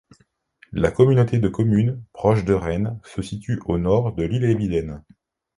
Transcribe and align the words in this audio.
La 0.71 0.89
communauté 0.89 1.37
de 1.37 1.47
communes, 1.47 2.01
proche 2.11 2.43
de 2.43 2.55
Rennes, 2.55 2.99
se 3.03 3.21
situe 3.21 3.59
au 3.67 3.77
nord 3.77 4.13
de 4.15 4.23
l'Ille-et-Vilaine. 4.23 5.03